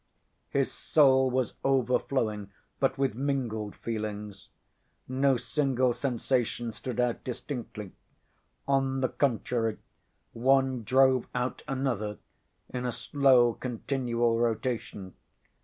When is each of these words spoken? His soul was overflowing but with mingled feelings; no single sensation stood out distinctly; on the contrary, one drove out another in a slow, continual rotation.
His 0.49 0.71
soul 0.71 1.29
was 1.29 1.53
overflowing 1.63 2.49
but 2.79 2.97
with 2.97 3.13
mingled 3.13 3.75
feelings; 3.75 4.49
no 5.07 5.37
single 5.37 5.93
sensation 5.93 6.71
stood 6.71 6.99
out 6.99 7.23
distinctly; 7.23 7.91
on 8.67 9.01
the 9.01 9.09
contrary, 9.09 9.77
one 10.33 10.81
drove 10.81 11.27
out 11.35 11.61
another 11.67 12.17
in 12.69 12.83
a 12.83 12.91
slow, 12.91 13.53
continual 13.53 14.39
rotation. 14.39 15.13